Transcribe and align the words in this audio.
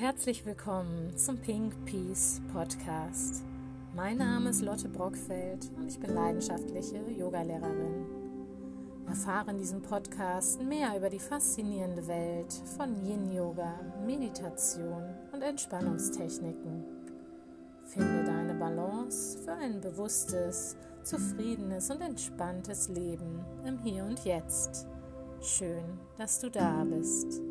herzlich 0.00 0.46
willkommen 0.46 1.14
zum 1.14 1.36
Pink 1.36 1.74
Peace 1.84 2.40
Podcast. 2.54 3.44
Mein 3.94 4.16
Name 4.16 4.48
ist 4.48 4.62
Lotte 4.62 4.88
Brockfeld 4.88 5.70
und 5.76 5.88
ich 5.88 6.00
bin 6.00 6.14
leidenschaftliche 6.14 6.96
Yogalehrerin. 7.18 8.06
Erfahre 9.06 9.50
in 9.50 9.58
diesem 9.58 9.82
Podcast 9.82 10.62
mehr 10.62 10.96
über 10.96 11.10
die 11.10 11.18
faszinierende 11.18 12.08
Welt 12.08 12.50
von 12.78 12.96
Yin 13.04 13.30
Yoga, 13.30 13.78
Meditation 14.06 15.04
und 15.32 15.42
Entspannungstechniken. 15.42 16.82
Finde 17.84 18.24
deine 18.24 18.54
Balance 18.54 19.36
für 19.44 19.52
ein 19.52 19.82
bewusstes, 19.82 20.78
zufriedenes 21.02 21.90
und 21.90 22.00
entspanntes 22.00 22.88
Leben 22.88 23.44
im 23.66 23.78
Hier 23.80 24.04
und 24.04 24.24
Jetzt. 24.24 24.86
Schön, 25.42 25.84
dass 26.16 26.40
du 26.40 26.50
da 26.50 26.84
bist. 26.84 27.42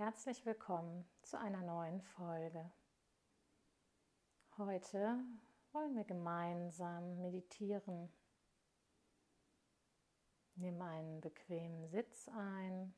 Herzlich 0.00 0.46
willkommen 0.46 1.04
zu 1.20 1.38
einer 1.38 1.60
neuen 1.60 2.00
Folge. 2.00 2.72
Heute 4.56 5.22
wollen 5.72 5.94
wir 5.94 6.04
gemeinsam 6.04 7.20
meditieren. 7.20 8.10
Nimm 10.54 10.80
einen 10.80 11.20
bequemen 11.20 11.86
Sitz 11.86 12.28
ein, 12.28 12.94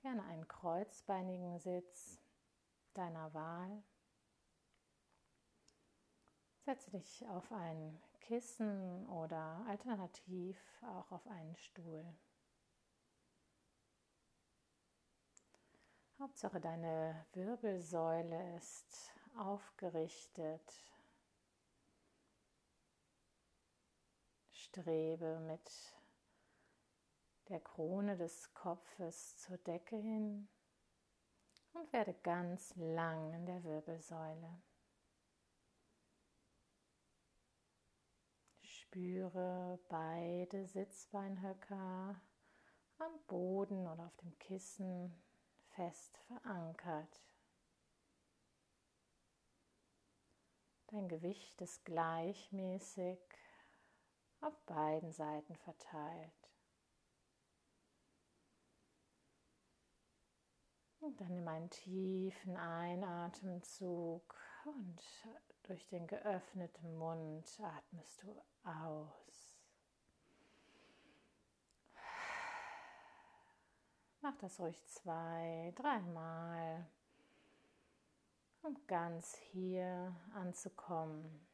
gerne 0.00 0.24
einen 0.24 0.48
kreuzbeinigen 0.48 1.60
Sitz 1.60 2.20
deiner 2.94 3.32
Wahl. 3.32 3.84
Setze 6.64 6.90
dich 6.90 7.24
auf 7.28 7.52
ein 7.52 8.02
Kissen 8.18 9.06
oder 9.06 9.64
alternativ 9.68 10.58
auch 10.82 11.12
auf 11.12 11.28
einen 11.28 11.54
Stuhl. 11.54 12.04
Hauptsache 16.20 16.60
deine 16.60 17.24
Wirbelsäule 17.32 18.54
ist 18.54 19.10
aufgerichtet. 19.38 20.84
Strebe 24.50 25.40
mit 25.40 25.96
der 27.48 27.60
Krone 27.60 28.18
des 28.18 28.52
Kopfes 28.52 29.38
zur 29.38 29.56
Decke 29.56 29.96
hin 29.96 30.46
und 31.72 31.90
werde 31.90 32.12
ganz 32.22 32.76
lang 32.76 33.32
in 33.32 33.46
der 33.46 33.64
Wirbelsäule. 33.64 34.62
Spüre 38.62 39.80
beide 39.88 40.66
Sitzbeinhöcker 40.66 42.20
am 42.98 43.26
Boden 43.26 43.88
oder 43.88 44.04
auf 44.04 44.16
dem 44.18 44.38
Kissen 44.38 45.18
fest 45.80 46.18
verankert. 46.26 47.22
Dein 50.88 51.08
Gewicht 51.08 51.58
ist 51.62 51.86
gleichmäßig 51.86 53.18
auf 54.42 54.60
beiden 54.66 55.10
Seiten 55.10 55.56
verteilt. 55.56 56.50
Und 60.98 61.18
dann 61.18 61.32
nimm 61.32 61.48
einen 61.48 61.70
tiefen 61.70 62.58
Einatemzug 62.58 64.34
und 64.66 65.00
durch 65.62 65.88
den 65.88 66.06
geöffneten 66.06 66.94
Mund 66.98 67.58
atmest 67.58 68.22
du 68.22 68.38
aus. 68.64 69.19
Mach 74.22 74.36
das 74.36 74.60
ruhig 74.60 74.84
zwei, 74.84 75.72
dreimal, 75.76 76.86
um 78.60 78.76
ganz 78.86 79.34
hier 79.52 80.14
anzukommen. 80.34 81.46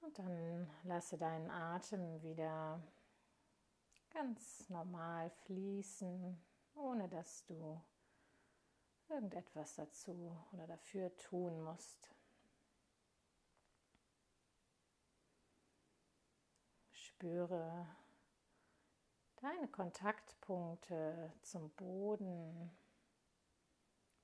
Und 0.00 0.18
dann 0.18 0.70
lasse 0.84 1.18
deinen 1.18 1.50
Atem 1.50 2.22
wieder 2.22 2.82
ganz 4.10 4.70
normal 4.70 5.28
fließen, 5.44 6.42
ohne 6.76 7.10
dass 7.10 7.44
du 7.44 7.78
irgendetwas 9.08 9.74
dazu 9.74 10.36
oder 10.52 10.66
dafür 10.66 11.16
tun 11.16 11.62
musst. 11.62 12.10
Spüre 16.92 17.86
deine 19.36 19.68
Kontaktpunkte 19.68 21.32
zum 21.42 21.70
Boden, 21.70 22.70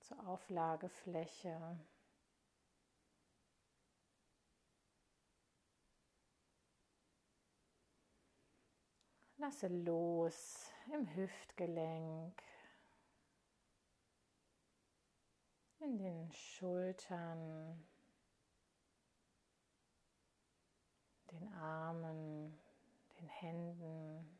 zur 0.01 0.27
Auflagefläche. 0.27 1.79
Lasse 9.37 9.69
los 9.69 10.71
im 10.93 11.15
Hüftgelenk, 11.15 12.43
in 15.81 15.99
den 15.99 16.31
Schultern, 16.33 17.87
den 21.31 21.53
Armen, 21.55 22.59
den 23.19 23.29
Händen. 23.29 24.39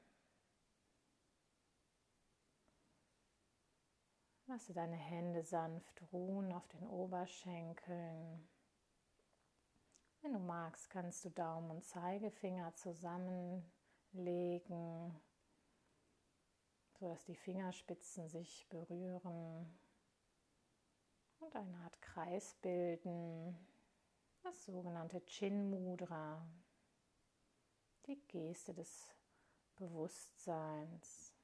Lasse 4.47 4.75
deine 4.75 4.97
Hände 4.97 5.43
sanft 5.43 6.03
ruhen 6.13 6.53
auf 6.53 6.67
den 6.69 6.87
Oberschenkeln. 6.87 8.49
Wenn 10.21 10.33
du 10.35 10.41
magst, 10.41 10.91
kannst 10.91 11.25
du 11.25 11.31
Daumen 11.31 11.71
und 11.71 11.85
Zeigefinger 11.85 12.75
zusammenlegen, 12.75 13.65
sodass 16.99 17.25
die 17.25 17.37
Fingerspitzen 17.37 18.29
sich 18.29 18.67
berühren 18.69 19.73
und 21.41 21.57
eine 21.57 21.77
Art 21.79 22.01
Kreis 22.01 22.55
bilden, 22.61 23.57
das 24.43 24.65
sogenannte 24.65 25.25
Chin 25.25 25.71
Mudra, 25.71 26.47
die 28.07 28.21
Geste 28.29 28.75
des 28.75 29.15
Bewusstseins. 29.77 31.35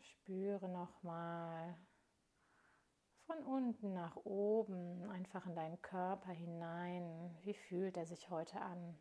Spüre 0.00 0.68
nochmal 0.68 1.74
von 3.28 3.44
unten 3.44 3.92
nach 3.92 4.16
oben, 4.24 5.10
einfach 5.10 5.44
in 5.44 5.54
deinen 5.54 5.80
Körper 5.82 6.30
hinein. 6.32 7.36
Wie 7.42 7.52
fühlt 7.52 7.98
er 7.98 8.06
sich 8.06 8.30
heute 8.30 8.58
an? 8.58 8.98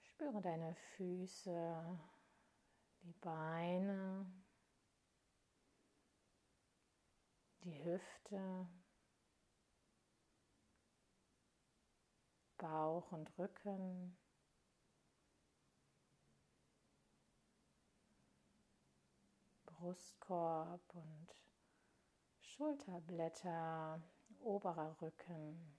Spüre 0.00 0.40
deine 0.40 0.74
Füße, 0.96 2.00
die 3.02 3.12
Beine, 3.20 4.26
die 7.62 7.84
Hüfte, 7.84 8.66
Bauch 12.58 13.12
und 13.12 13.38
Rücken. 13.38 14.18
Brustkorb 19.80 20.94
und 20.94 21.34
Schulterblätter, 22.42 24.02
oberer 24.40 24.94
Rücken. 25.00 25.78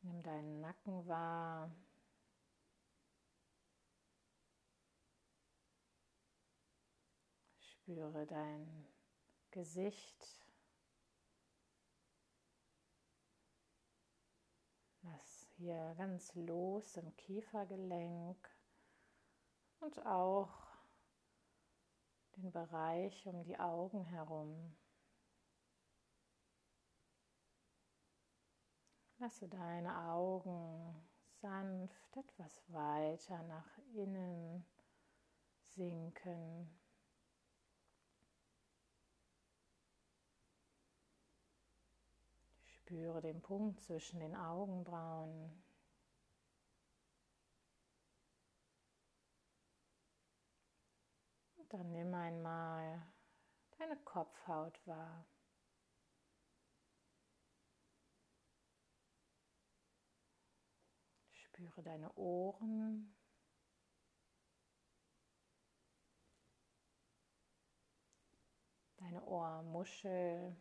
Nimm 0.00 0.22
deinen 0.22 0.62
Nacken 0.62 1.06
wahr. 1.06 1.70
Spüre 7.58 8.26
dein 8.26 8.86
Gesicht. 9.50 10.46
Lass 15.02 15.39
hier 15.60 15.94
ganz 15.98 16.34
los 16.36 16.96
im 16.96 17.14
Kiefergelenk 17.16 18.48
und 19.80 20.06
auch 20.06 20.48
den 22.36 22.50
Bereich 22.50 23.26
um 23.26 23.44
die 23.44 23.58
Augen 23.58 24.02
herum. 24.04 24.74
Lasse 29.18 29.48
deine 29.48 30.08
Augen 30.08 31.06
sanft 31.42 32.16
etwas 32.16 32.62
weiter 32.68 33.42
nach 33.42 33.78
innen 33.92 34.64
sinken. 35.76 36.79
Spüre 42.90 43.20
den 43.20 43.40
Punkt 43.40 43.80
zwischen 43.82 44.18
den 44.18 44.34
Augenbrauen. 44.34 45.62
Und 51.54 51.72
dann 51.72 51.92
nimm 51.92 52.12
einmal 52.12 53.00
deine 53.78 53.96
Kopfhaut 53.98 54.84
wahr. 54.88 55.24
Spüre 61.30 61.84
deine 61.84 62.12
Ohren. 62.16 63.16
Deine 68.96 69.24
Ohrmuschel. 69.26 70.60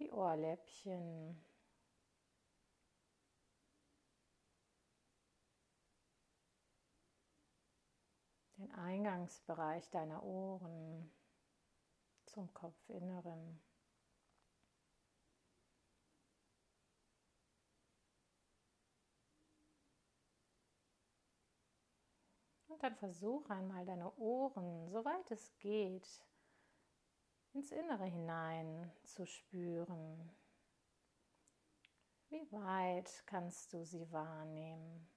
Die 0.00 0.10
Ohrläppchen. 0.10 1.38
Den 8.56 8.72
Eingangsbereich 8.72 9.90
deiner 9.90 10.22
Ohren 10.22 11.10
zum 12.24 12.52
Kopfinneren. 12.54 13.60
Und 22.68 22.82
dann 22.82 22.96
versuch 22.96 23.50
einmal 23.50 23.84
deine 23.84 24.14
Ohren, 24.16 24.88
soweit 24.88 25.30
es 25.30 25.54
geht, 25.58 26.06
ins 27.52 27.72
Innere 27.72 28.04
hinein 28.04 28.92
zu 29.04 29.26
spüren. 29.26 30.30
Wie 32.28 32.50
weit 32.52 33.24
kannst 33.26 33.72
du 33.72 33.84
sie 33.84 34.10
wahrnehmen? 34.12 35.08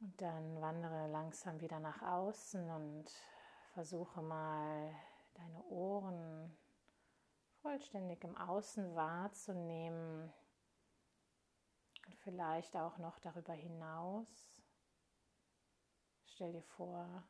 Und 0.00 0.20
dann 0.20 0.60
wandere 0.60 1.08
langsam 1.08 1.60
wieder 1.60 1.80
nach 1.80 2.02
außen 2.02 2.70
und 2.70 3.10
Versuche 3.72 4.22
mal 4.22 4.94
deine 5.34 5.62
Ohren 5.64 6.56
vollständig 7.68 8.24
im 8.24 8.34
Außen 8.34 8.94
wahrzunehmen 8.94 10.32
und 12.06 12.16
vielleicht 12.20 12.74
auch 12.76 12.96
noch 12.96 13.18
darüber 13.18 13.52
hinaus. 13.52 14.62
Stell 16.24 16.52
dir 16.52 16.62
vor, 16.62 17.28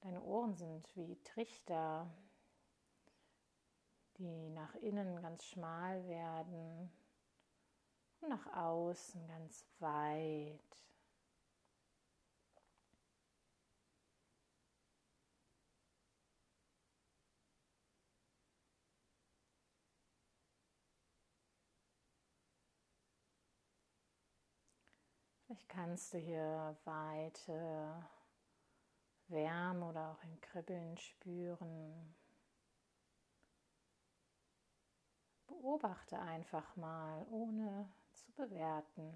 deine 0.00 0.22
Ohren 0.22 0.54
sind 0.54 0.88
wie 0.96 1.22
Trichter, 1.24 2.10
die 4.16 4.48
nach 4.48 4.74
innen 4.76 5.20
ganz 5.20 5.44
schmal 5.44 6.08
werden 6.08 6.90
und 8.20 8.30
nach 8.30 8.46
außen 8.56 9.28
ganz 9.28 9.66
weit. 9.78 10.93
Vielleicht 25.54 25.68
kannst 25.68 26.12
du 26.12 26.18
hier 26.18 26.76
weite 26.84 28.04
Wärme 29.28 29.86
oder 29.86 30.10
auch 30.10 30.22
ein 30.24 30.40
Kribbeln 30.40 30.98
spüren. 30.98 32.16
Beobachte 35.46 36.18
einfach 36.18 36.74
mal, 36.74 37.24
ohne 37.30 37.88
zu 38.14 38.32
bewerten. 38.32 39.14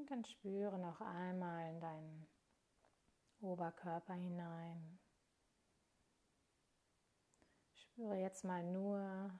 Und 0.00 0.10
dann 0.10 0.24
spüre 0.24 0.78
noch 0.78 1.02
einmal 1.02 1.68
in 1.68 1.78
deinen 1.78 2.26
Oberkörper 3.42 4.14
hinein. 4.14 4.98
Spüre 7.74 8.16
jetzt 8.16 8.42
mal 8.42 8.62
nur 8.62 9.30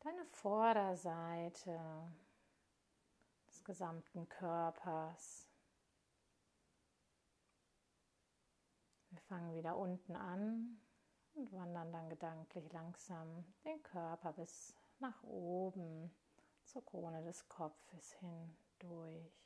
deine 0.00 0.24
Vorderseite 0.26 1.78
des 3.46 3.62
gesamten 3.62 4.28
Körpers. 4.28 5.48
Wir 9.10 9.20
fangen 9.20 9.54
wieder 9.54 9.76
unten 9.76 10.16
an 10.16 10.80
und 11.34 11.52
wandern 11.52 11.92
dann 11.92 12.08
gedanklich 12.08 12.72
langsam 12.72 13.44
den 13.64 13.80
Körper 13.84 14.32
bis 14.32 14.74
nach 14.98 15.22
oben 15.22 16.12
zur 16.64 16.84
Krone 16.84 17.22
des 17.22 17.48
Kopfes 17.48 18.14
hin 18.14 18.56
durch. 18.80 19.40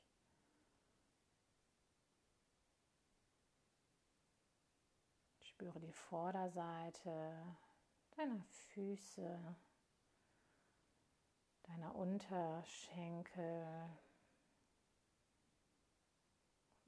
Spüre 5.64 5.80
die 5.80 5.92
Vorderseite 5.92 7.56
deiner 8.18 8.44
Füße, 8.74 9.56
deiner 11.62 11.94
Unterschenkel, 11.94 13.88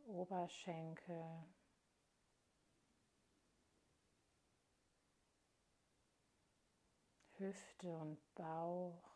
Oberschenkel. 0.05 1.25
Hüfte 7.39 7.97
und 7.97 8.35
Bauch. 8.35 9.11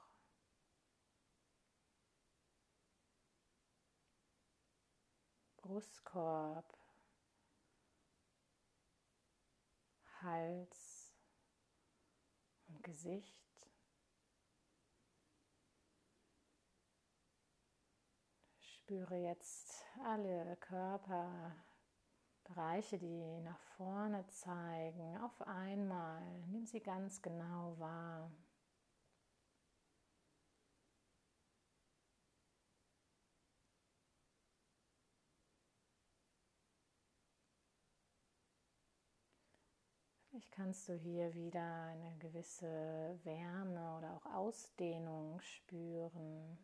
Brustkorb, 5.58 6.79
Hals 10.22 11.14
und 12.68 12.82
Gesicht. 12.82 13.70
Spüre 18.58 19.16
jetzt 19.16 19.84
alle 20.04 20.56
Körperbereiche, 20.56 22.98
die 22.98 23.40
nach 23.40 23.60
vorne 23.76 24.26
zeigen, 24.26 25.16
auf 25.18 25.40
einmal. 25.42 26.22
Nimm 26.48 26.66
sie 26.66 26.80
ganz 26.80 27.22
genau 27.22 27.78
wahr. 27.78 28.32
Vielleicht 40.40 40.52
kannst 40.52 40.88
du 40.88 40.94
hier 40.94 41.34
wieder 41.34 41.84
eine 41.84 42.16
gewisse 42.16 43.20
Wärme 43.24 43.98
oder 43.98 44.14
auch 44.14 44.24
Ausdehnung 44.24 45.38
spüren. 45.42 46.56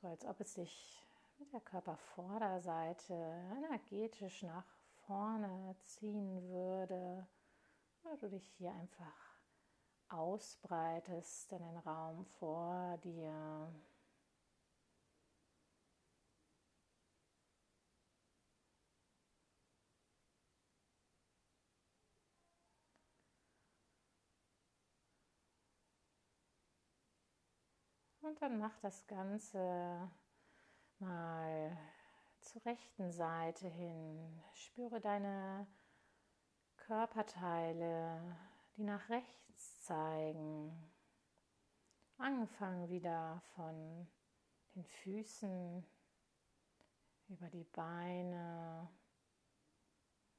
So 0.00 0.08
als 0.08 0.24
ob 0.24 0.40
es 0.40 0.54
dich 0.54 1.00
mit 1.38 1.52
der 1.52 1.60
Körpervorderseite 1.60 3.14
energetisch 3.56 4.42
nach 4.42 4.66
vorne 5.06 5.76
ziehen 5.84 6.42
würde. 6.48 7.28
Oder 8.02 8.16
du 8.16 8.30
dich 8.30 8.48
hier 8.58 8.72
einfach 8.72 9.36
ausbreitest 10.08 11.52
in 11.52 11.58
den 11.58 11.76
Raum 11.76 12.24
vor 12.40 12.98
dir. 13.04 13.72
Und 28.22 28.40
dann 28.42 28.58
mach 28.58 28.78
das 28.80 29.06
Ganze 29.06 30.10
mal 30.98 31.76
zur 32.40 32.64
rechten 32.66 33.10
Seite 33.12 33.66
hin. 33.68 34.42
Spüre 34.54 35.00
deine 35.00 35.66
Körperteile, 36.76 38.36
die 38.76 38.82
nach 38.82 39.08
rechts 39.08 39.82
zeigen. 39.82 40.92
Angefangen 42.18 42.90
wieder 42.90 43.40
von 43.54 44.06
den 44.74 44.84
Füßen 44.84 45.86
über 47.28 47.48
die 47.48 47.64
Beine 47.64 48.88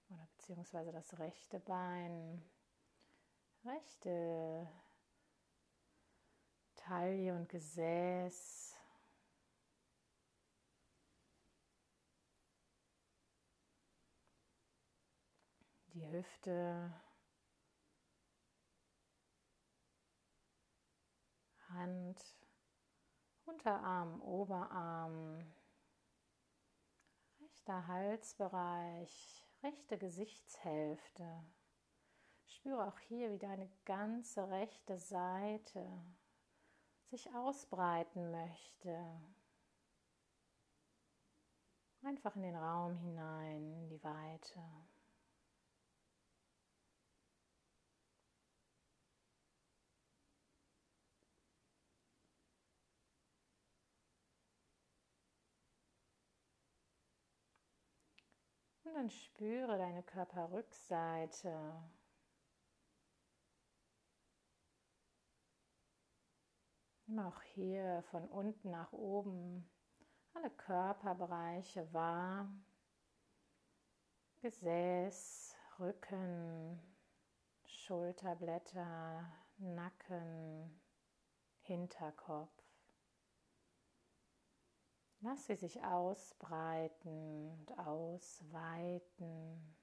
oder 0.10 0.28
beziehungsweise 0.38 0.92
das 0.92 1.18
rechte 1.18 1.60
Bein, 1.60 2.44
rechte 3.64 4.68
Taille 6.82 7.34
und 7.36 7.48
Gesäß. 7.48 8.76
Die 15.94 16.10
Hüfte, 16.10 16.92
Hand, 21.70 22.20
Unterarm, 23.46 24.22
Oberarm, 24.22 25.54
rechter 27.42 27.88
Halsbereich, 27.88 29.46
rechte 29.62 29.98
Gesichtshälfte. 29.98 31.46
Spüre 32.46 32.88
auch 32.88 33.00
hier, 33.00 33.32
wie 33.32 33.40
deine 33.40 33.70
ganze 33.86 34.50
rechte 34.50 34.98
Seite 34.98 35.88
sich 37.12 37.30
ausbreiten 37.36 38.32
möchte. 38.32 38.98
Einfach 42.04 42.36
in 42.38 42.44
den 42.44 42.56
Raum 42.56 42.96
hinein, 42.96 43.74
in 43.74 43.90
die 43.90 44.02
Weite. 44.02 44.60
Und 58.86 58.96
dann 58.96 59.10
spüre 59.10 59.78
deine 59.78 60.02
Körperrückseite. 60.04 61.74
Nimm 67.12 67.20
auch 67.26 67.42
hier 67.56 68.04
von 68.10 68.26
unten 68.30 68.72
nach 68.72 68.94
oben 68.94 69.70
alle 70.34 70.50
Körperbereiche 70.50 71.92
wahr. 71.94 72.50
Gesäß, 74.40 75.54
Rücken, 75.78 76.80
Schulterblätter, 77.66 79.30
Nacken, 79.58 80.82
Hinterkopf. 81.60 82.64
Lass 85.20 85.48
sie 85.48 85.56
sich 85.56 85.84
ausbreiten 85.84 87.50
und 87.50 87.78
ausweiten. 87.78 89.76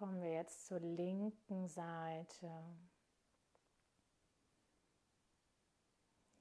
Kommen 0.00 0.22
wir 0.22 0.32
jetzt 0.32 0.64
zur 0.64 0.80
linken 0.80 1.68
Seite. 1.68 2.50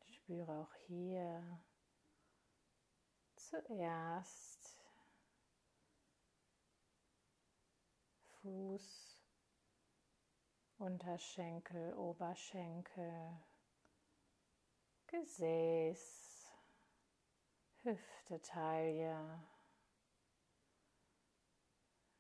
Ich 0.05 0.15
spüre 0.15 0.61
auch 0.61 0.73
hier 0.87 1.43
zuerst 3.35 4.79
Fuß, 8.39 9.19
Unterschenkel, 10.77 11.93
Oberschenkel, 11.95 13.41
Gesäß, 15.07 16.55
Hüfte, 17.83 18.39
Taille 18.39 19.43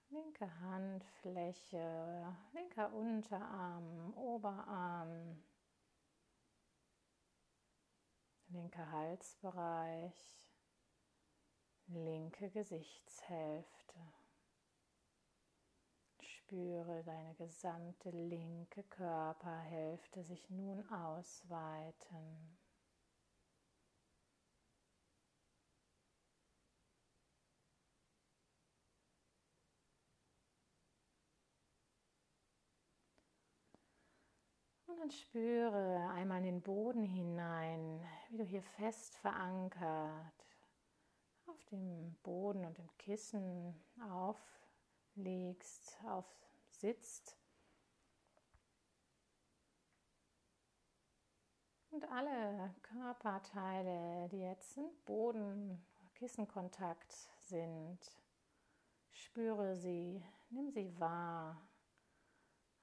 linke 0.09 0.49
Handfläche, 0.61 2.35
linker 2.53 2.93
Unterarm, 2.93 4.13
Oberarm, 4.15 5.43
linker 8.47 8.91
Halsbereich, 8.91 10.51
linke 11.87 12.49
Gesichtshälfte. 12.49 13.99
Spüre 16.21 17.03
deine 17.03 17.35
gesamte 17.35 18.09
linke 18.09 18.83
Körperhälfte 18.83 20.23
sich 20.23 20.49
nun 20.49 20.87
ausweiten. 20.89 22.58
Dann 34.99 35.11
spüre 35.11 36.09
einmal 36.13 36.39
in 36.39 36.45
den 36.45 36.61
Boden 36.61 37.03
hinein, 37.03 38.05
wie 38.29 38.37
du 38.37 38.43
hier 38.43 38.61
fest 38.61 39.15
verankert 39.17 40.45
auf 41.45 41.63
dem 41.65 42.15
Boden 42.21 42.65
und 42.65 42.77
dem 42.77 42.89
Kissen 42.97 43.73
auflegst, 45.15 45.97
aufsitzt. 46.05 47.37
Und 51.91 52.05
alle 52.11 52.75
Körperteile, 52.83 54.29
die 54.29 54.41
jetzt 54.41 54.77
in 54.77 54.89
Boden, 55.05 55.83
Kissenkontakt 56.15 57.13
sind, 57.39 57.99
spüre 59.09 59.75
sie, 59.75 60.21
nimm 60.49 60.69
sie 60.69 60.99
wahr. 60.99 61.68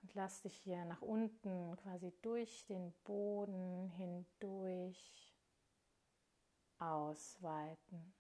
Und 0.07 0.15
lass 0.15 0.41
dich 0.43 0.55
hier 0.59 0.85
nach 0.85 1.03
unten 1.03 1.77
quasi 1.79 2.13
durch 2.23 2.65
den 2.67 2.93
Boden 3.03 3.91
hindurch 3.97 5.35
ausweiten. 6.79 8.15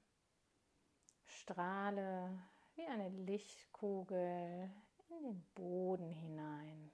Strahle 1.26 2.43
wie 2.75 2.87
eine 2.87 3.09
Lichtkugel 3.11 4.69
in 5.11 5.23
den 5.23 5.47
Boden 5.55 6.12
hinein. 6.12 6.90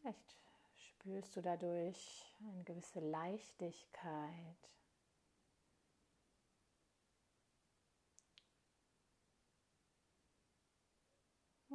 Vielleicht 0.00 0.36
spürst 0.74 1.34
du 1.34 1.40
dadurch 1.40 2.30
eine 2.40 2.62
gewisse 2.64 3.00
Leichtigkeit. 3.00 4.70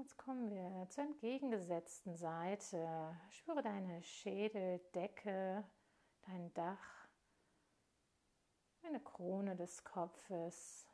Jetzt 0.01 0.17
kommen 0.17 0.49
wir 0.49 0.89
zur 0.89 1.03
entgegengesetzten 1.03 2.15
Seite. 2.15 3.15
Spüre 3.29 3.61
deine 3.61 4.01
Schädeldecke, 4.01 5.63
dein 6.23 6.51
Dach. 6.55 7.07
deine 8.81 8.99
Krone 8.99 9.55
des 9.55 9.83
Kopfes. 9.83 10.87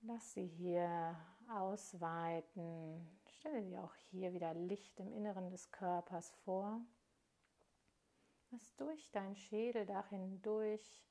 Lass 0.00 0.32
sie 0.32 0.48
hier 0.48 1.16
ausweiten. 1.54 3.16
Stelle 3.28 3.62
dir 3.62 3.84
auch 3.84 3.94
hier 4.10 4.32
wieder 4.32 4.54
Licht 4.54 4.98
im 4.98 5.12
Inneren 5.12 5.50
des 5.50 5.70
Körpers 5.70 6.32
vor, 6.42 6.80
was 8.50 8.74
durch 8.74 9.08
dein 9.12 9.36
Schädeldach 9.36 10.08
hindurch 10.08 11.06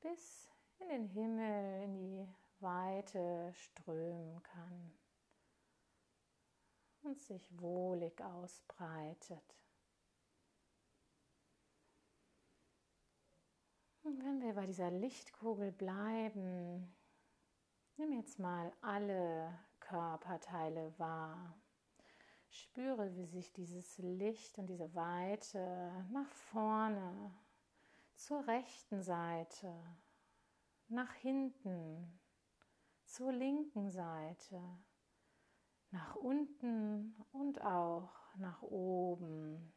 bis 0.00 0.48
in 0.78 0.88
den 0.88 1.04
Himmel, 1.04 1.82
in 1.82 1.94
die 1.98 2.39
Weite 2.62 3.52
strömen 3.54 4.42
kann 4.42 4.92
und 7.02 7.18
sich 7.18 7.48
wohlig 7.60 8.22
ausbreitet. 8.22 9.56
Und 14.02 14.24
wenn 14.24 14.40
wir 14.40 14.54
bei 14.54 14.66
dieser 14.66 14.90
Lichtkugel 14.90 15.72
bleiben, 15.72 16.96
nimm 17.96 18.12
jetzt 18.12 18.38
mal 18.38 18.72
alle 18.80 19.58
Körperteile 19.78 20.98
wahr. 20.98 21.60
Spüre, 22.48 23.14
wie 23.14 23.26
sich 23.26 23.52
dieses 23.52 23.98
Licht 23.98 24.58
und 24.58 24.66
diese 24.66 24.94
Weite 24.94 26.06
nach 26.10 26.30
vorne, 26.30 27.32
zur 28.14 28.46
rechten 28.46 29.02
Seite, 29.02 29.72
nach 30.88 31.12
hinten, 31.14 32.19
zur 33.10 33.32
linken 33.32 33.90
Seite, 33.90 34.62
nach 35.90 36.14
unten 36.14 37.16
und 37.32 37.60
auch 37.60 38.12
nach 38.36 38.62
oben 38.62 39.72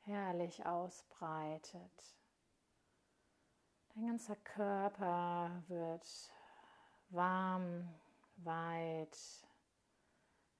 herrlich 0.00 0.64
ausbreitet. 0.66 2.18
Dein 3.94 4.06
ganzer 4.06 4.36
Körper 4.36 5.62
wird 5.68 6.06
warm, 7.08 7.88
weit, 8.36 9.18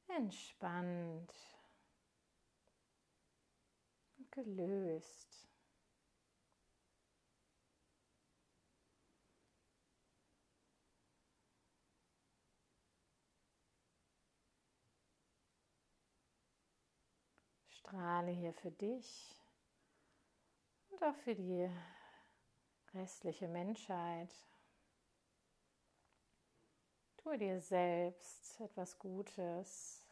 entspannt 0.08 1.34
und 4.16 4.32
gelöst. 4.32 5.31
Strahle 17.82 18.30
hier 18.30 18.52
für 18.54 18.70
dich 18.70 19.36
und 20.90 21.02
auch 21.02 21.16
für 21.16 21.34
die 21.34 21.68
restliche 22.94 23.48
Menschheit. 23.48 24.32
Tue 27.16 27.38
dir 27.38 27.60
selbst 27.60 28.60
etwas 28.60 28.96
Gutes 29.00 30.06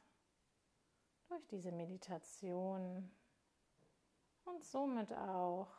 durch 1.28 1.46
diese 1.46 1.70
Meditation 1.70 3.08
und 4.44 4.64
somit 4.64 5.12
auch 5.12 5.72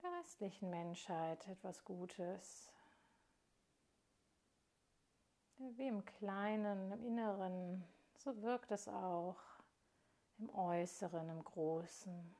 der 0.00 0.12
restlichen 0.20 0.70
Menschheit 0.70 1.46
etwas 1.48 1.84
Gutes. 1.84 2.72
Wie 5.58 5.88
im 5.88 6.04
Kleinen, 6.04 6.92
im 6.92 7.04
Inneren, 7.04 7.84
so 8.16 8.40
wirkt 8.42 8.70
es 8.70 8.86
auch 8.86 9.49
im 10.40 10.54
Äußeren, 10.54 11.28
im 11.28 11.44
Großen. 11.44 12.36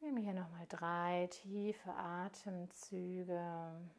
Nimm 0.00 0.16
hier 0.16 0.32
nochmal 0.32 0.66
drei 0.68 1.28
tiefe 1.30 1.92
Atemzüge. 1.92 3.90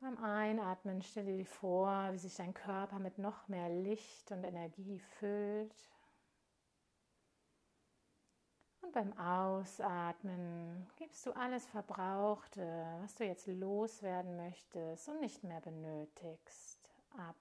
Beim 0.00 0.18
Einatmen 0.18 1.00
stelle 1.02 1.36
dir 1.36 1.46
vor, 1.46 2.12
wie 2.12 2.18
sich 2.18 2.34
dein 2.34 2.52
Körper 2.52 2.98
mit 2.98 3.18
noch 3.18 3.48
mehr 3.48 3.68
Licht 3.68 4.30
und 4.32 4.44
Energie 4.44 4.98
füllt. 4.98 5.74
Und 8.82 8.92
beim 8.92 9.16
Ausatmen 9.16 10.86
gibst 10.96 11.24
du 11.24 11.32
alles 11.32 11.66
Verbrauchte, 11.66 12.84
was 13.00 13.14
du 13.14 13.24
jetzt 13.24 13.46
loswerden 13.46 14.36
möchtest 14.36 15.08
und 15.08 15.20
nicht 15.20 15.42
mehr 15.44 15.60
benötigst, 15.60 16.78
ab. 17.16 17.36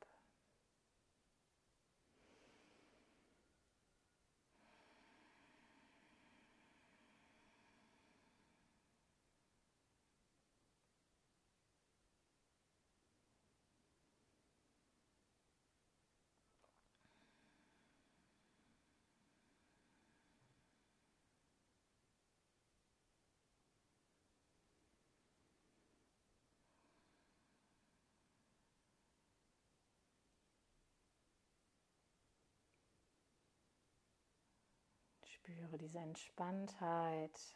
Spüre 35.42 35.76
diese 35.80 35.98
Entspanntheit. 35.98 37.56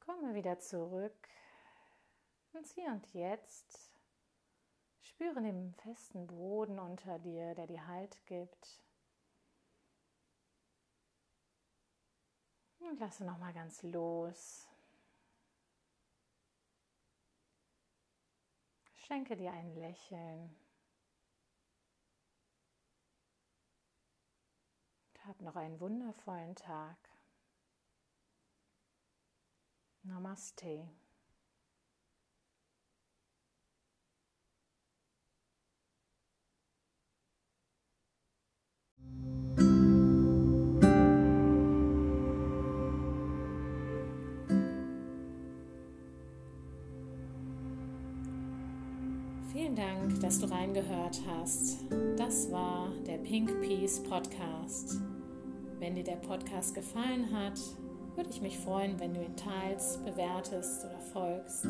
Komme 0.00 0.34
wieder 0.34 0.58
zurück 0.58 1.28
ins 2.52 2.72
Hier 2.72 2.88
und 2.88 3.06
Jetzt. 3.14 3.90
Spüre 5.00 5.40
den 5.40 5.72
festen 5.76 6.26
Boden 6.26 6.78
unter 6.78 7.18
dir, 7.18 7.54
der 7.54 7.66
dir 7.66 7.86
Halt 7.86 8.18
gibt. 8.26 8.82
Und 12.80 13.00
lasse 13.00 13.24
nochmal 13.24 13.54
ganz 13.54 13.82
los. 13.82 14.68
Schenke 18.92 19.36
dir 19.36 19.52
ein 19.52 19.74
Lächeln. 19.74 20.54
Hab 25.28 25.42
noch 25.42 25.56
einen 25.56 25.78
wundervollen 25.78 26.54
Tag. 26.54 26.96
Namaste. 30.02 30.88
Vielen 49.52 49.76
Dank, 49.76 50.20
dass 50.22 50.38
du 50.38 50.46
reingehört 50.46 51.20
hast. 51.26 51.80
Das 52.16 52.50
war 52.50 52.90
der 53.06 53.18
Pink 53.18 53.60
Peace 53.60 54.02
Podcast. 54.02 54.98
Wenn 55.78 55.94
dir 55.94 56.04
der 56.04 56.16
Podcast 56.16 56.74
gefallen 56.74 57.32
hat, 57.32 57.58
würde 58.16 58.30
ich 58.30 58.42
mich 58.42 58.58
freuen, 58.58 58.98
wenn 58.98 59.14
du 59.14 59.22
ihn 59.22 59.36
teilst, 59.36 60.04
bewertest 60.04 60.84
oder 60.84 60.98
folgst, 60.98 61.66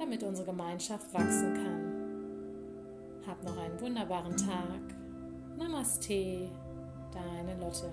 damit 0.00 0.24
unsere 0.24 0.46
Gemeinschaft 0.46 1.14
wachsen 1.14 1.54
kann. 1.54 3.24
Hab 3.24 3.42
noch 3.44 3.56
einen 3.56 3.80
wunderbaren 3.80 4.36
Tag. 4.36 4.80
Namaste, 5.56 6.50
deine 7.12 7.60
Lotte. 7.60 7.88